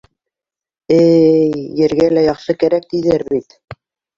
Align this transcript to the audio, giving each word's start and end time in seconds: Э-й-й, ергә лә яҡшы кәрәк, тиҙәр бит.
Э-й-й, 0.99 1.67
ергә 1.83 2.09
лә 2.15 2.25
яҡшы 2.29 2.59
кәрәк, 2.65 2.91
тиҙәр 2.95 3.29
бит. 3.31 3.61